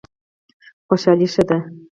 [0.87, 1.59] خوشحالي ښه دی.